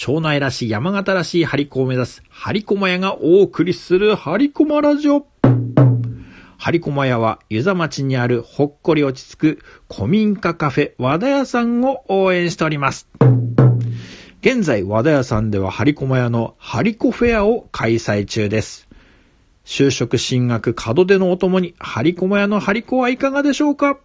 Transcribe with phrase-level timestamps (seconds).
[0.00, 5.26] 庄内らしい山形らしいハリコを目指すハリコマ屋がお送りするハリコマラジオ。
[6.56, 9.58] ハリコマ屋は湯座町にあるほっこり落ち着く
[9.92, 13.08] 古民家カフェ和田屋さんを応援しております。
[14.40, 18.86] 現在和田屋さんではハリコマ屋のハリコフェアを開催中です。
[19.64, 23.98] 就職進学門出のお供にハリコマ屋のハリコはいかがでしょうか？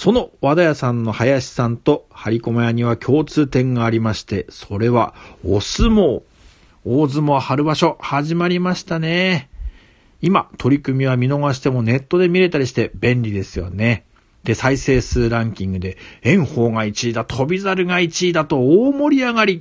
[0.00, 5.12] その和田屋さんの林さんと張り駒屋には共通点がありまして、それは
[5.44, 6.22] お相撲。
[6.86, 9.50] 大相撲春場所始まりましたね。
[10.22, 14.06] 今、取り組みは見逃してもネットで見れたりして便利ですよね。
[14.42, 19.60] で、再生数ランキングで、炎鵬が1位だ、飛び猿が1位だと大盛り上がり。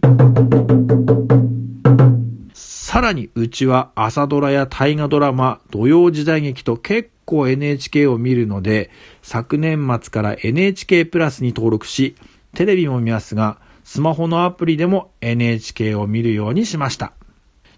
[2.54, 8.90] さらに、うちは朝ドラや大河ドラマ、土曜時代劇と結構 NHK を見るので、
[9.22, 12.16] 昨年末から NHK プラスに登録し、
[12.56, 17.14] テレビも見ますが、スマホのアプリでも NHK を見るようにしました。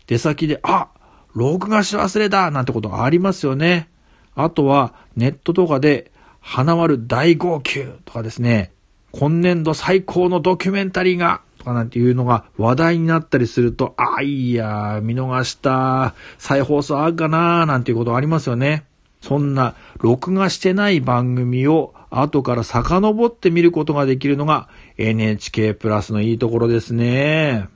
[0.07, 0.87] 出先で、あ
[1.33, 3.89] 録画し忘れたなんてことありますよね。
[4.35, 8.71] あとは、ネットとかで、花割る大号泣とかですね、
[9.11, 18.85] 今年度最高のドキュメンタリーが、とかなんていうのが話題になったりすると、あ、いや、見逃した、再放送あるかななんていうことありますよね。
[19.21, 27.69] そんな録画してない番組を後から遡って見ることができるのが NHK プラスのいいところですね。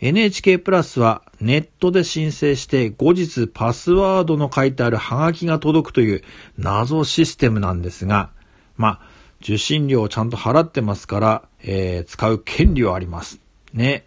[0.00, 6.22] NHK プラスはネットで申請して後日パスワードの書いてあるハガキが届くという
[6.58, 8.30] 謎システムなんですが、
[8.76, 9.00] まあ、
[9.40, 13.40] 受信料をちゃんと払ってますから、えー、使う権利はあります。
[13.72, 14.04] ね。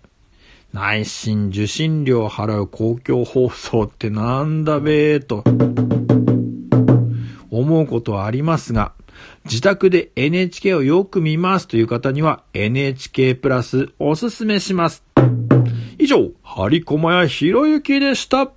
[0.75, 5.41] 内心受信料払う公共放送ってなんだべーと
[7.49, 8.91] 思うことはありますが、
[9.45, 15.05] 自宅で NHK をよく見ますという方には NHK プラスおすすめします。
[15.97, 18.52] 以上、張り駒屋ひろゆきでした。